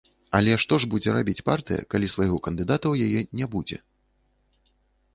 [0.37, 3.83] Але што ж будзе рабіць партыя, калі свайго кандыдата ў яе не будзе?